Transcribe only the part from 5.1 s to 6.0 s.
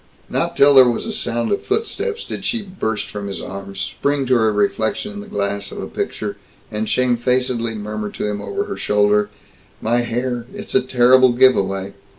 in the glass of a